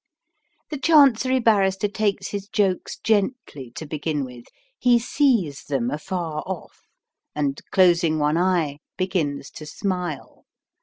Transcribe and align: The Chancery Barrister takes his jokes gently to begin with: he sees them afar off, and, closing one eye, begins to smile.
The 0.71 0.79
Chancery 0.79 1.37
Barrister 1.39 1.87
takes 1.87 2.29
his 2.29 2.47
jokes 2.47 2.97
gently 2.97 3.69
to 3.75 3.85
begin 3.85 4.23
with: 4.25 4.45
he 4.79 4.97
sees 4.97 5.65
them 5.65 5.91
afar 5.91 6.41
off, 6.47 6.87
and, 7.35 7.59
closing 7.69 8.17
one 8.17 8.35
eye, 8.35 8.79
begins 8.97 9.51
to 9.51 9.67
smile. 9.67 10.45